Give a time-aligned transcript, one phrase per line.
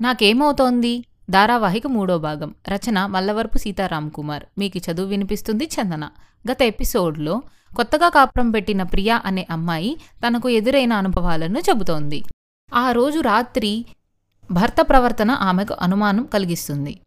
[0.00, 1.04] నాకేమవుతోంది?
[1.30, 2.54] ధారావాహిక మూడో భాగం.
[2.68, 6.08] రచన మల్లవరపు సీతారాం కుమార్ మీకు చదువు వినిపిస్తుంది చందన.
[6.50, 7.42] గత ఎపిసోడ్లో
[7.76, 9.96] కొత్తగా కాపురం పెట్టిన ప్రియా అనే అమ్మాయి
[10.26, 12.22] తనకు ఎదురైన అనుభవాలను చెబుతోంది.
[12.74, 13.86] ఆ రోజు రాత్రి
[14.52, 17.00] భర్త ప్రవర్తన ఆమెకు అనుమానం కలిగిస్తుంది.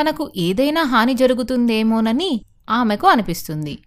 [0.00, 2.40] తనకు ఏదైనా హాని జరుగుతుందేమోనని
[2.70, 3.78] ఆమెకు అనిపిస్తుంది.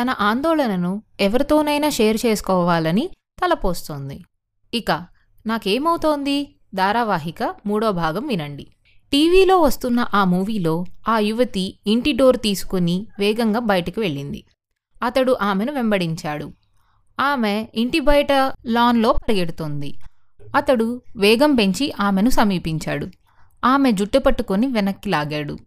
[0.00, 3.10] తన ఆందోళనను ఎవరితోనైనా షేర్ చేసుకోవాలని
[3.42, 4.24] తలపోస్తోంది
[4.74, 4.90] ఇక
[5.46, 6.53] నాకేమవుతోంది?
[6.74, 8.66] ధారావాహిక మూడో భాగం వినండి.
[9.12, 14.44] టీవీలో వస్తున్న ఆ మూవీలో ఆ యువతి ఇంటి డోర్ తీసుకుని వేగంగా బయటకు వెళ్ళింది.
[15.02, 16.52] అతడు ఆమెను వెంబడించాడు.
[17.20, 18.32] ఆమె ఇంటి బయట
[18.66, 19.94] లాన్లో పరిగెడుతోంది.
[20.56, 23.06] అతడు వేగం పెంచి ఆమెను సమీపించాడు.
[23.64, 25.58] ఆమె జుట్టు పట్టుకొని వెనక్కి లాగాడు.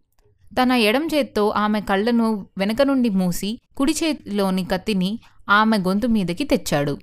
[0.54, 5.20] తన ఎడం చేత్తో ఆమె కళ్ళను వెనక నుండి మూసి కుడి చేతిలోని కత్తిని
[5.50, 6.98] ఆమె గొంతు మీదకి తెచ్చాడు.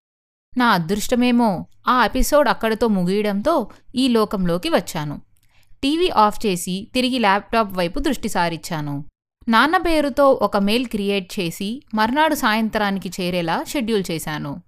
[0.57, 5.21] నా అదృష్టమేమో ఆ ఎపిసోడ్ అక్కడతో ముగియడంతో ఈ లోకంలోకి వచ్చాను.
[5.83, 9.05] టీవీ ఆఫ్ చేసి తిరిగి ల్యాప్టాప్ వైపు దృష్టి సారించాను
[9.49, 14.63] నాన్న పేరుతో ఒక మెయిల్ క్రియేట్ చేసి మర్నాడు సాయంత్రానికి చేరేలా షెడ్యూల్ చేశాను.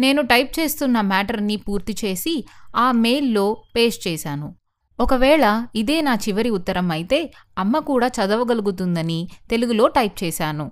[0.00, 4.54] నేను టైప్ చేస్తున్న మ్యాటర్ని పూర్తి చేసి ఆ మెయిల్లో పేస్ట్ చేశాను.
[5.00, 10.70] ఒకవేళ ఇదే నా చివరి ఉత్తరం అయితే అమ్మ కూడా చదవగలుగుతుందని తెలుగులో టైప్ చేశాను.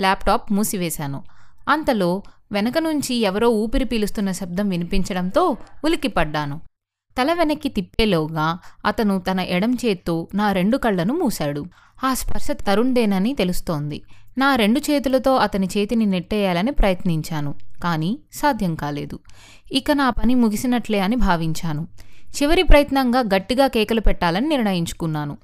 [0.00, 1.24] ల్యాప్టాప్ మూసివేశాను.
[1.68, 2.22] అంతలో
[2.54, 5.42] వెనక నుంచి ఎవరో ఊపిరి పీలుస్తున్న శబ్దం వినిపించడంతో
[5.84, 6.56] ఉలిక్కిపడ్డాను.
[7.16, 8.46] తల వెనక్కి తిప్పేలోగా
[8.84, 11.62] అతను తన ఎడం చేత్తో నా రెండు కళ్ళను మూశాడు.
[12.04, 13.98] ఆ స్పర్శ తరుణ్దేనని తెలుస్తోంది.
[14.38, 17.52] నా రెండు చేతులతో అతని చేతిని నెట్టేయాలని ప్రయత్నించాను
[17.84, 19.16] కానీ సాధ్యం కాలేదు.
[19.72, 21.82] ఇక నా పని ముగిసినట్లే అని భావించాను.
[22.36, 25.34] చివరి ప్రయత్నంగా గట్టిగా కేకలు పెట్టాలని నిర్ణయించుకున్నాను.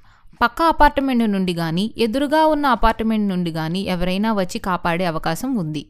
[0.42, 5.83] పక్క అపార్ట్మెంట్ నుండి గాని ఎదురుగా ఉన్న అపార్ట్మెంట్ నుండి గాని ఎవరైనా వచ్చి కాపాడే అవకాశం ఉంది.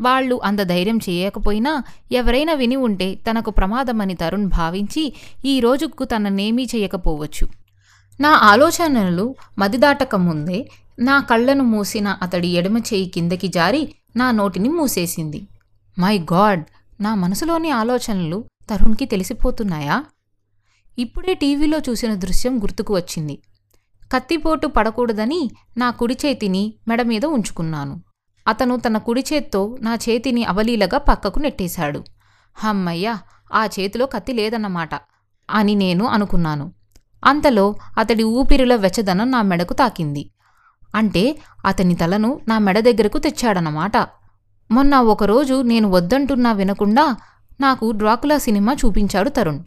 [0.00, 5.12] వాళ్ళు అంత ధైర్యం చేయకపోయినా ఎవరైనా విని ఉంటే తనకు ప్రమాదమని తరుణ్ భావించి
[5.44, 7.46] ఈ రోజుకు తననేమీ చేయకపోవచ్చు.
[8.20, 15.40] నా ఆలోచనలు మదిదాటక ముందే నా కళ్ళను మూసిన అతడి ఎడమ చేయి కిందకి జారి నా నోటిని మూసేసింది.
[15.98, 16.64] My god!
[17.00, 20.04] నా మనసులోని ఆలోచనలు తరుణ్కి తెలిసిపోతున్నాయా?
[20.98, 23.38] ఇప్పుడే టీవీలో చూసిన దృశ్యం గుర్తుకు వచ్చింది.
[24.14, 27.94] కత్తిపోటు పడకూడదని నా కుడి చేతిని మెడ మీద ఉంచుకున్నాను.
[28.46, 32.04] అతను తన కుడి చేత్తో నా చేతిని అవలీలగా పక్కకు నెట్టేశాడు.
[32.56, 33.16] హమ్మయ్య
[33.54, 34.90] ఆ చేతిలో కత్తి లేదన్నమాట
[35.50, 36.72] అని నేను అనుకున్నాను.
[37.24, 40.30] అంతలో అతడి ఊపిరిలో వెచ్చదనం నా మెడకు తాకింది.
[40.94, 43.96] అంటే అతని తలను నా మెడ దగ్గరకు తెచ్చాడన్నమాట.
[44.70, 47.16] మొన్న ఒకరోజు నేను వద్దంటున్నా వినకుండా
[47.60, 49.60] నాకు డ్రాకులా సినిమా చూపించాడు తరుణ్.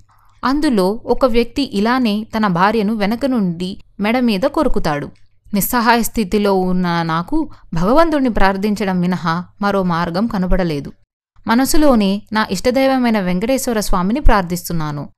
[0.44, 5.10] అందులో ఒక వ్యక్తి ఇలానే తన భార్యను వెనక నుండి మెడ మీద కొరుకుతాడు.
[5.54, 10.94] నిస్సహాయ స్థితిలో ఉన్న నాకు భగవంతుణ్ణి ప్రార్థించడం మినహా మరో మార్గం కనబడలేదు.
[11.48, 15.10] మనసులోనే నా ఇష్టదైవమైన వెంకటేశ్వర స్వామిని ప్రార్థిస్తున్నాను.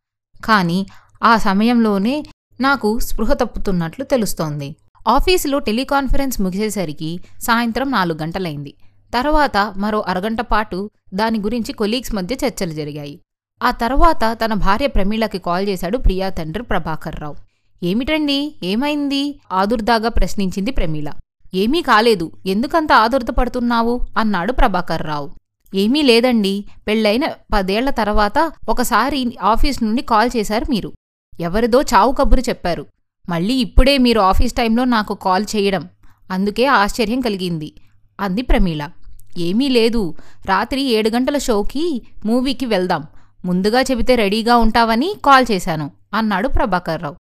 [0.45, 0.87] కానీ
[1.23, 2.25] ఆ సమయంలోనే
[2.61, 4.75] నాకు స్పృహ తప్పుతున్నట్లు తెలుస్తోంది.
[5.07, 8.73] ఆఫీసులో టెలికాన్ఫరెన్స్ ముగిసేసరికి సాయంత్రం నాలుగు గంటలైంది.
[9.13, 13.21] తర్వాత మరో అరగంట పాటు దాని గురించి కొలీగ్స్ మధ్య చర్చలు జరిగాయి.
[13.63, 17.35] ఆ తర్వాత తన భార్య ప్రమీళకి కాల్ చేశాడు ప్రియా తండ్రి ప్రభాకర్ రావు
[17.83, 18.55] ఏమిటండి?
[18.63, 19.39] ఏమైంది?
[19.51, 21.11] ఆదుర్దాగా ప్రశ్నించింది ప్రమీల.
[21.53, 22.31] ఏమీ కాలేదు.
[22.45, 24.01] ఎందుకంత ఆదుర్ద పడుతున్నావు?
[24.17, 25.29] అన్నాడు ప్రభాకర్ రావు.
[25.75, 26.65] ఏమీ లేదండి.
[26.87, 30.93] పెళ్ళైన పదేళ్ళ తర్వాత ఒకసారి ఆఫీస్ నుండి కాల్ చేశారు మీరు.
[31.39, 32.85] ఎవరిదో చావు కబురు చెప్పారు.
[33.29, 35.89] మళ్ళీ ఇప్పుడే మీరు ఆఫీస్ టైంలో నాకు కాల్ చేయడం.
[36.31, 37.73] అందుకే ఆశ్చర్యం కలిగింది.
[38.19, 38.89] అంది ప్రమీల.
[39.37, 40.15] ఏమీ లేదు.
[40.45, 43.03] రాత్రి ఏడు గంటల షోకి మూవీకి వెళ్దాం.
[43.45, 45.91] ముందుగా చెబితే రెడీగా ఉంటావని కాల్ చేశాను.
[46.13, 47.15] అన్నాడు ప్రభాకర్ రావు.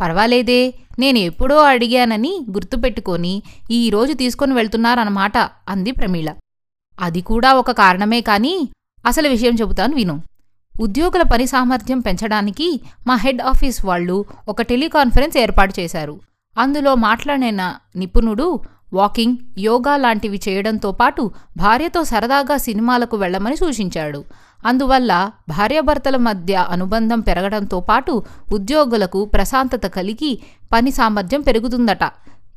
[0.00, 0.60] పర్వాలేదే
[0.98, 3.34] నేను ఎప్పుడో అడిగానని గుర్తుపెట్టుకొని
[3.70, 5.38] ఈరోజు తీసుకొని వెళ్తున్నారన్నమాట
[5.68, 6.30] అంది ప్రమీళ
[6.98, 8.54] అది కూడా ఒక కారణమే కానీ
[9.06, 10.16] అసలు విషయం చెబుతాను విను.
[10.74, 12.68] ఉద్యోగుల పని సామర్థ్యం పెంచడానికి
[13.06, 14.16] మా హెడ్ ఆఫీస్ వాళ్ళు
[14.48, 16.14] ఒక టెలికాన్ఫరెన్స్ ఏర్పాటు చేశారు.
[16.58, 17.62] అందులో మాట్లాడిన
[17.96, 18.46] నిపుణుడు
[18.92, 24.24] వాకింగ్ యోగా లాంటివి చేయడంతో పాటు భార్యతో సరదాగా సినిమాలకు వెళ్ళమని సూచించాడు.
[24.66, 28.22] అందువల్ల భార్యాభర్తల మధ్య అనుబంధం పెరగడంతో పాటు
[28.52, 30.42] ఉద్యోగులకు ప్రశాంతత కలిగి
[30.72, 32.04] పని సామర్థ్యం పెరుగుతుందట.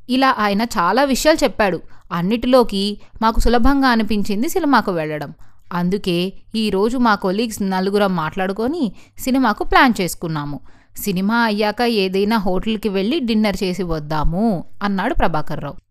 [0.09, 1.79] ఇలా ఆయన చాలా విషయాలు చెప్పాడు.
[2.11, 5.33] అన్నిటిలోకి మాకు సులభంగా అనిపించింది సినిమాకు వెళ్ళడం.
[5.73, 10.59] అందుకే ఈరోజు మా కొలీగ్స్ నలుగురం మాట్లాడుకొని సినిమాకు ప్లాన్ చేసుకున్నాము.
[10.97, 15.82] సినిమా అయ్యాక ఏదైనా హోటల్కి వెళ్ళి డిన్నర్ చేసి వద్దాము అన్నాడు ప్రభాకర్ రావు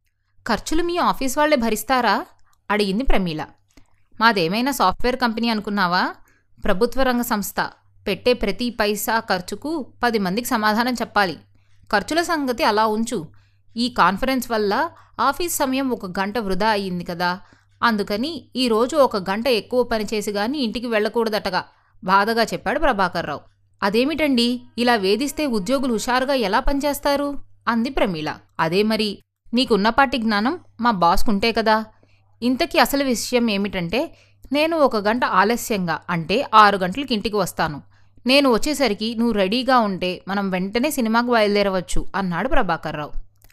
[0.49, 2.27] ఖర్చులు మీ ఆఫీస్ వాళ్ళే భరిస్తారా?
[2.71, 3.47] అడిగింది ప్రమీల.
[4.21, 6.15] మాదేమైనా సాఫ్ట్వేర్ కంపెనీ అనుకున్నావా?
[6.65, 7.61] ప్రభుత్వ రంగ సంస్థ.
[8.07, 11.37] పెట్టే ప్రతి పైసా ఖర్చుకు పది మందికి సమాధానం చెప్పాలి.
[11.93, 13.27] ఖర్చుల సంగతి అలా ఉంచు.
[13.77, 14.91] ఈ కాన్ఫరెన్స్ వల్ల
[15.21, 17.41] ఆఫీస్ సమయం ఒక గంట వృధా అయ్యింది కదా.
[17.83, 21.65] అందుకని ఈరోజు ఒక గంట ఎక్కువ పనిచేసి గాని ఇంటికి వెళ్ళకూడదటగా.
[22.05, 23.41] బాధగా చెప్పాడు ప్రభాకర్ రావు
[23.83, 24.63] అదేమిటండి?
[24.79, 28.39] ఇలా వేధిస్తే ఉద్యోగులు హుషారుగా ఎలా పనిచేస్తారు అంది ప్రమీల.
[28.61, 29.19] అదే మరి.
[29.55, 31.85] నీకున్నపాటి జ్ఞానం మా బాస్కుంటే కదా.
[32.43, 34.15] ఇంతకీ అసలు విషయం ఏమిటంటే
[34.53, 37.83] నేను ఒక గంట ఆలస్యంగా అంటే ఆరు గంటలకి ఇంటికి వస్తాను.
[38.27, 43.11] నేను వచ్చేసరికి నువ్వు రెడీగా ఉంటే మనం వెంటనే సినిమాకు బయలుదేరవచ్చు అన్నాడు ప్రభాకర్రావు.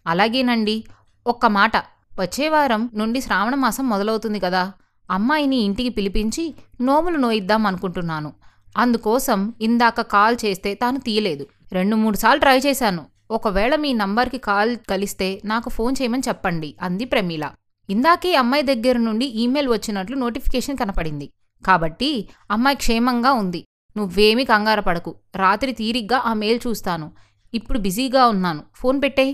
[0.07, 0.83] అలాగేనండి.
[1.27, 1.77] ఒక్క మాట.
[2.19, 4.71] వచ్చే వారం నుండి శ్రావణ మాసం మొదలవుతుంది కదా.
[5.11, 8.33] అమ్మాయిని ఇంటికి పిలిపించి నోములు నోయిద్దాం అనుకుంటున్నాను.
[8.77, 11.47] అందుకోసం ఇందాక కాల్ చేస్తే తాను తీయలేదు.
[11.71, 13.05] రెండు మూడు సార్లు ట్రై చేశాను.
[13.31, 17.45] ఒకవేళ మీ నంబర్కి కాల్ కలిస్తే నాకు ఫోన్ చేయమని చెప్పండి అంది ప్రమీల.
[17.89, 21.27] ఇందాకే అమ్మాయి దగ్గర నుండి ఈమెయిల్ వచ్చినట్లు నోటిఫికేషన్ కనపడింది.
[21.65, 22.09] కాబట్టి
[22.51, 23.61] అమ్మాయి క్షేమంగా ఉంది.
[23.97, 25.15] నువ్వేమీ కంగారు పడకు.
[25.35, 27.11] రాత్రి తీరిగ్గా ఆ మెయిల్ చూస్తాను.
[27.53, 28.63] ఇప్పుడు బిజీగా ఉన్నాను.
[28.75, 29.33] ఫోన్ పెట్టేయి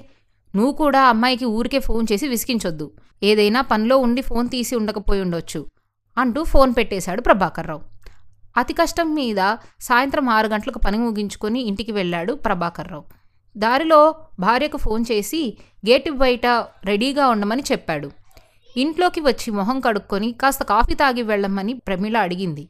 [0.55, 2.91] నువ్వు కూడా అమ్మాయికి ఊరికే ఫోన్ చేసి విసిగించొద్దు.
[3.23, 5.61] ఏదైనా పనిలో ఉండి ఫోన్ తీసి ఉండకపోయి ఉండొచ్చు
[6.17, 7.81] అంటూ ఫోన్ పెట్టేశాడు ప్రభాకర్రావు
[8.57, 9.41] అతి కష్టం మీద
[9.79, 13.05] సాయంత్రం ఆరు గంటలకు పని ముగించుకొని ఇంటికి వెళ్ళాడు ప్రభాకర్రావు
[13.57, 15.41] దారిలో భార్యకు ఫోన్ చేసి
[15.87, 16.45] గేటు బయట
[16.89, 18.09] రెడీగా ఉండమని చెప్పాడు.
[18.77, 22.63] ఇంట్లోకి వచ్చి మొహం కడుక్కొని కాస్త కాఫీ తాగి వెళ్ళమని ప్రమీల అడిగింది.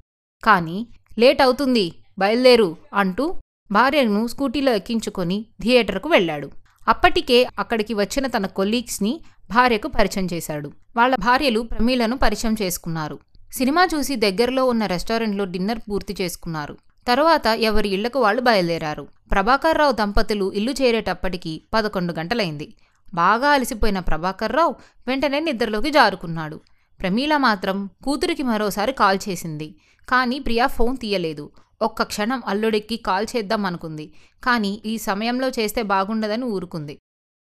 [0.44, 0.78] కానీ
[1.20, 1.86] లేట్ అవుతుంది
[2.20, 3.26] బయలుదేరు అంటూ
[3.72, 6.48] భార్యను స్కూటీలో ఎక్కించుకొని థియేటర్కు వెళ్ళాడు.
[6.88, 9.14] అప్పటికే అక్కడికి వచ్చిన తన కొలీగ్స్ని
[9.52, 10.70] భార్యకు పరిచయం చేశాడు.
[10.98, 13.20] వాళ్ళ భార్యలు ప్రమీలను పరిచయం చేసుకున్నారు.
[13.54, 16.76] సినిమా చూసి దగ్గరలో ఉన్న రెస్టారెంట్లో డిన్నర్ పూర్తి చేసుకున్నారు.
[17.08, 19.08] తరువాత ఎవరి ఇళ్ళకు వాళ్ళు బయలుదేరారు.
[19.32, 22.74] ప్రభాకర్రావు దంపతులు ఇల్లు చేరేటప్పటికి పదకొండు గంటలైంది.
[23.14, 24.76] బాగా అలసిపోయిన ప్రభాకర్రావు
[25.08, 26.60] వెంటనే నిద్రలోకి జారుకున్నాడు.
[27.02, 29.76] ప్రమీల మాత్రం కూతురికి మరోసారి కాల్ చేసింది.
[30.10, 31.52] కానీ ప్రియా ఫోన్ తీయలేదు.
[31.82, 34.14] ఒక్క క్షణం అల్లుడికి కాల్ చేద్దాం అనుకుంది.
[34.44, 37.00] కానీ ఈ సమయంలో చేస్తే బాగుండదని ఊరుకుంది.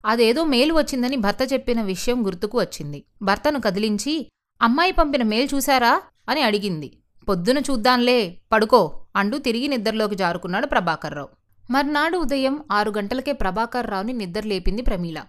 [0.05, 3.03] అదేదో మెయిల్ వచ్చిందని భర్త చెప్పిన విషయం గుర్తుకు వచ్చింది.
[3.21, 4.29] భర్తను కదిలించి
[4.61, 6.01] అమ్మాయి పంపిన మెయిల్ చూశారా?
[6.29, 6.98] అని అడిగింది.
[7.29, 11.29] పొద్దున చూద్దాంలే పడుకో అంటూ తిరిగి నిద్రలోకి జారుకున్నాడు ప్రభాకర్రావు.
[11.71, 15.21] మర్నాడు ఉదయం ఆరు గంటలకే ప్రభాకర్రావుని నిద్ర లేపింది ప్రమీల.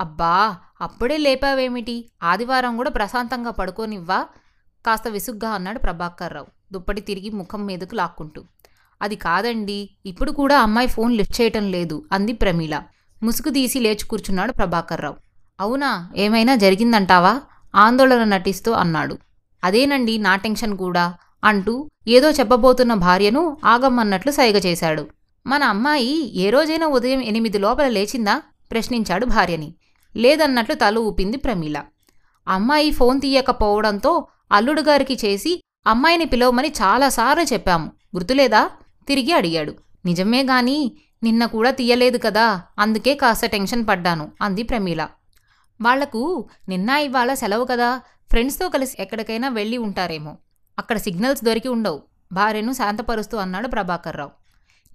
[0.00, 2.10] అబ్బా అప్పుడే లేపావేమిటి?
[2.22, 4.24] ఆదివారం కూడా ప్రశాంతంగా పడుకోనివ్వా?
[4.86, 8.44] కాస్త విసుగ్గా అన్నాడు ప్రభాకర్రావు దుప్పటి తిరిగి ముఖం మీదకు లాక్కుంటూ.
[9.02, 12.82] అది కాదండి ఇప్పుడు కూడా అమ్మాయి ఫోన్ లిఫ్ట్ చేయటం లేదు అంది ప్రమీల.
[13.22, 15.16] ముసుగు తీసి లేచి కూర్చున్నాడు ప్రభాకర్రావు.
[15.60, 17.40] అవునా ఏమైనా జరిగిందంటావా?
[17.74, 19.18] ఆందోళన నటిస్తూ అన్నాడు.
[19.64, 21.14] అదేనండి నా టెన్షన్ కూడా.
[21.46, 25.08] అంటూ ఏదో చెప్పబోతున్న భార్యను ఆగమ్మన్నట్లు సైగ చేశాడు.
[25.46, 28.42] మన అమ్మాయి ఏ రోజైనా ఉదయం ఎనిమిది లోపల లేచిందా?
[28.70, 29.74] ప్రశ్నించాడు భార్యని.
[30.16, 31.82] లేదన్నట్లు తల ఊపింది ప్రమీల.
[32.48, 38.70] అమ్మాయి ఫోన్ తీయకపోవడంతో అల్లుడు గారికి చేసి అమ్మాయిని పిలవమని చాలాసార్లు చెప్పాము గుర్తులేదా?
[39.08, 39.74] తిరిగి అడిగాడు.
[40.04, 45.08] నిజమే గాని నిన్న కూడా తీయలేదు కదా అందుకే కాస్త టెన్షన్ పడ్డాను అంది ప్రమీల.
[45.82, 48.00] వాళ్ళకు నిన్న ఇవాళ సెలవు కదా
[48.30, 50.36] ఫ్రెండ్స్తో కలిసి ఎక్కడికైనా వెళ్ళి ఉంటారేమో.
[50.78, 52.02] అక్కడ సిగ్నల్స్ దొరికి ఉండవు.
[52.32, 54.30] భార్యను శాంతపరుస్తూ అన్నాడు ప్రభాకర్రావు.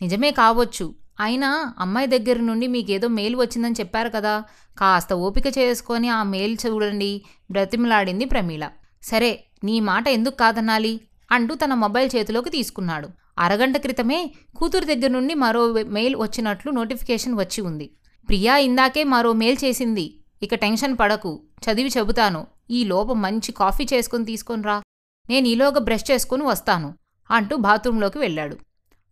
[0.01, 0.95] నిజమే కావచ్చు.
[1.19, 4.43] అయినా అమ్మాయి దగ్గర నుండి మీకేదో మెయిల్ వచ్చిందని చెప్పారు కదా.
[4.77, 8.69] కాస్త ఓపిక చేసుకొని ఆ మెయిల్ చూడండి బ్రతిమలాడింది ప్రమీళ
[9.03, 11.01] సరే నీ మాట ఎందుకు కాదనాలి?
[11.31, 13.09] అంటూ తన మొబైల్ చేతిలోకి తీసుకున్నాడు.
[13.39, 17.91] అరగంట క్రితమే కూతురు దగ్గర నుండి మరో మెయిల్ వచ్చినట్లు నోటిఫికేషన్ వచ్చి ఉంది.
[18.27, 20.17] ప్రియా ఇందాకే మరో మెయిల్ చేసింది.
[20.43, 21.43] ఇక టెన్షన్ పడకు.
[21.65, 22.47] చదివి చెబుతాను.
[22.71, 24.81] ఈ లోపం మంచి కాఫీ చేసుకుని తీసుకొని రా.
[25.29, 26.93] నేను ఈలోగా బ్రష్ చేసుకుని వస్తాను
[27.31, 28.57] అంటూ బాత్రూంలోకి వెళ్ళాడు.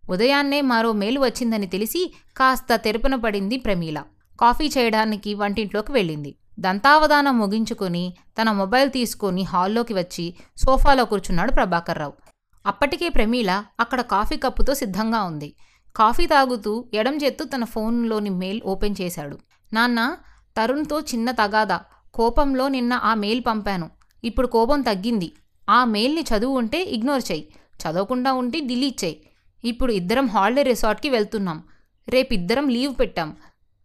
[0.10, 4.04] ఉదయాన్నే మరో మెయిల్ వచ్చిందని తెలిసి కాస్త తెరుపున పడింది ప్రమీల.
[4.42, 6.36] కాఫీ చేయడానికి వంటింట్లోకి వెళ్ళింది.
[6.60, 12.13] దంతావధానం ముగించుకొని తన మొబైల్ తీసుకొని హాల్లోకి వచ్చి సోఫాలో కూర్చున్నాడు ప్రభాకర్రావు.
[12.66, 15.56] అప్పటికే ప్రమీల అక్కడ కాఫీ కప్పుతో సిద్ధంగా ఉంది.
[15.96, 19.39] కాఫీ తాగుతూ ఎడం చేత్తు తన ఫోన్లోని మెయిల్ ఓపెన్ చేశాడు.
[19.74, 20.18] నాన్న
[20.58, 21.82] తరుణ్తో చిన్న తగాదా.
[22.13, 23.89] కోపంలో నిన్న ఆ మెయిల్ పంపాను.
[24.24, 25.32] ఇప్పుడు కోపం తగ్గింది.
[25.70, 27.48] ఆ మెయిల్ని చదువు ఉంటే ఇగ్నోర్ చెయ్యి
[27.78, 29.22] చదవకుండా ఉంటే డిలీట్ చేయి.
[29.64, 31.64] ఇప్పుడు ఇద్దరం హాలిడే రిసార్ట్కి వెళ్తున్నాం.
[32.10, 33.36] రేపు ఇద్దరం లీవ్ పెట్టాం.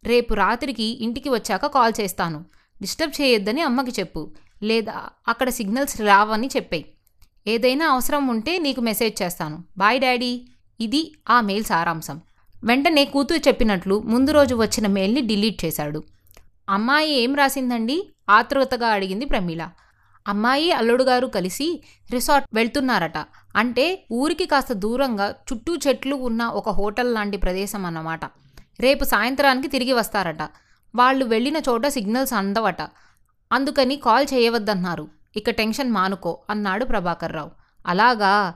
[0.04, 2.44] రేపు రాత్రికి ఇంటికి వచ్చాక కాల్ చేస్తాను.
[2.80, 4.30] డిస్టర్బ్ చేయొద్దని అమ్మకి చెప్పు.
[4.62, 6.84] లేదా అక్కడ సిగ్నల్స్ రావని చెప్పేయి.
[7.46, 9.64] ఏదైనా అవసరం ఉంటే నీకు మెసేజ్ చేస్తాను.
[9.78, 10.48] Bye daddy.
[10.80, 12.20] ఇది ఆ మెయిల్ సారాంశం.
[12.64, 16.02] వెంటనే కూతురు చెప్పినట్లు ముందు రోజు వచ్చిన మెయిల్ని డిలీట్ చేశాడు.
[16.68, 18.10] అమ్మాయి ఏం రాసిందండి?
[18.30, 19.70] ఆతృతగా అడిగింది ప్రమీల.
[20.28, 23.18] అమ్మాయి అల్లుడు గారు కలిసి రిసార్ట్ వెళ్తున్నారట.
[23.56, 28.24] అంటే ఊరికి కాస్త దూరంగా చుట్టూ చెట్లు ఉన్న ఒక హోటల్ లాంటి ప్రదేశం అన్నమాట.
[28.80, 30.42] రేపు సాయంత్రానికి తిరిగి వస్తారట.
[30.94, 32.82] వాళ్ళు వెళ్ళిన చోట సిగ్నల్స్ అందవట.
[33.52, 35.08] అందుకని కాల్ చేయవద్దన్నారు.
[35.36, 37.50] ఇక టెన్షన్ మానుకో అన్నాడు ప్రభాకర్రావు.
[37.86, 38.54] అలాగా?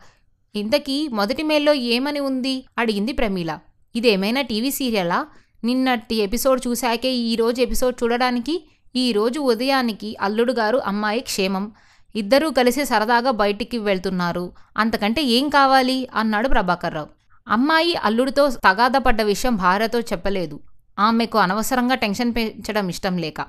[0.54, 2.66] ఇంతకీ మొదటి మేల్లో ఏమని ఉంది?
[2.78, 3.58] అడిగింది ప్రమీల.
[3.96, 5.26] ఇదేమైనా టీవీ సీరియలా?
[5.64, 11.72] నిన్నటి ఎపిసోడ్ చూశాకే ఈ రోజు ఎపిసోడ్ చూడడానికి ఈ రోజు ఉదయానికి అల్లుడు గారు అమ్మాయి క్షేమం.
[12.16, 14.52] ఇద్దరూ కలిసి సరదాగా బయటికి వెళ్తున్నారు.
[14.76, 16.08] అంతకంటే ఏం కావాలి?
[16.14, 17.06] అన్నాడు ప్రభాకర్రావు
[17.48, 20.60] అమ్మాయి అల్లుడితో తగాదపడ్డ విషయం భార్యతో చెప్పలేదు.
[20.98, 23.40] ఆమెకు అనవసరంగా టెన్షన్ పెంచడం ఇష్టం లేక.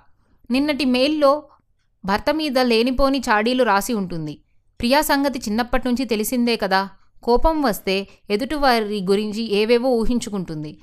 [0.51, 1.43] నిన్నటి మెయిల్లో
[2.05, 4.41] భర్త మీద లేనిపోని చాడీలు రాసి ఉంటుంది.
[4.79, 6.89] ప్రియా సంగతి చిన్నప్పటి నుంచి తెలిసిందే కదా.
[7.23, 10.79] కోపం వస్తే ఎదుటివారి గురించి ఏవేవో ఊహించుకుంటుంది.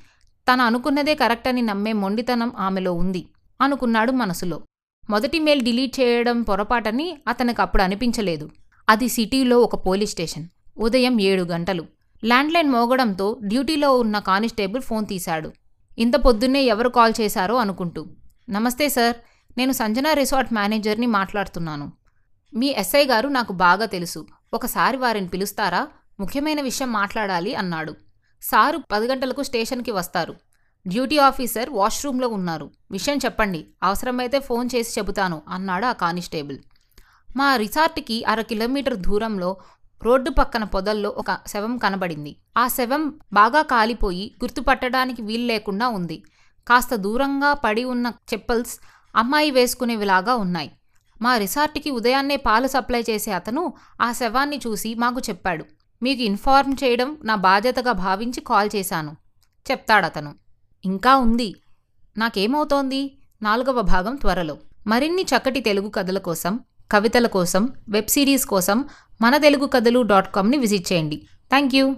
[0.53, 3.27] తను అనుకున్నదే కరెక్ట్ అని నమ్మే మొండితనం ఆమెలో ఉంది.
[3.61, 4.63] అనుకున్నాడు మనసులో.
[5.11, 8.51] మొదటి మెయిల్ డిలీట్ చేయడం పొరపాటని అతనికి అప్పుడు అనిపించలేదు.
[8.89, 10.49] అది సిటీలో ఒక పోలీస్ స్టేషన్.
[10.79, 11.85] ఉదయం ఏడు గంటలు.
[12.25, 15.53] ల్యాండ్లైన్ మోగడంతో డ్యూటీలో ఉన్న కానిస్టేబుల్ ఫోన్ తీశాడు.
[15.99, 18.07] ఇంత పొద్దున్నే ఎవరు కాల్ చేశారో అనుకుంటూ.
[18.51, 19.17] నమస్తే సార్
[19.59, 21.93] నేను సంజన రిసార్ట్ మేనేజర్ని మాట్లాడుతున్నాను.
[22.55, 24.27] మీ ఎస్ఐ గారు నాకు బాగా తెలుసు.
[24.55, 25.89] ఒకసారి వారిని పిలుస్తారా?
[26.21, 27.95] ముఖ్యమైన విషయం మాట్లాడాలి అన్నాడు.
[28.43, 30.35] సారు పది గంటలకు స్టేషన్కి వస్తారు.
[30.87, 32.71] డ్యూటీ ఆఫీసర్ వాష్రూమ్లో ఉన్నారు.
[32.91, 33.67] విషయం చెప్పండి.
[33.83, 36.59] అవసరమైతే ఫోన్ చేసి చెబుతాను అన్నాడు ఆ కానిస్టేబుల్.
[37.37, 39.57] మా రిసార్ట్కి అర కిలోమీటర్ దూరంలో
[40.03, 42.37] రోడ్డు పక్కన పొదల్లో ఒక శవం కనబడింది.
[42.59, 46.23] ఆ శవం బాగా కాలిపోయి గుర్తుపట్టడానికి వీలు లేకుండా ఉంది.
[46.69, 48.81] కాస్త దూరంగా పడి ఉన్న చెప్పల్స్
[49.17, 50.71] అమ్మాయి వేసుకునేవిలాగా ఉన్నాయి.
[51.23, 55.65] మా రిసార్ట్కి ఉదయాన్నే పాలు సప్లై చేసే అతను ఆ శవాన్ని చూసి మాకు చెప్పాడు.
[56.03, 59.17] మీకు ఇన్ఫార్మ్ చేయడం నా బాధ్యతగా భావించి కాల్ చేశాను.
[59.71, 60.35] చెప్తాడతను.
[60.87, 61.55] ఇంకా ఉంది.
[62.19, 63.19] నాకేమవుతోంది?
[63.43, 64.57] నాలుగవ భాగం త్వరలో.
[64.87, 66.61] మరిన్ని చక్కటి తెలుగు కథల కోసం
[66.93, 68.85] కవితల కోసం వెబ్ సిరీస్ కోసం
[69.21, 71.17] మన తెలుగు కథలు డాట్ కామ్ని విజిట్ చేయండి.
[71.49, 71.97] Thank you.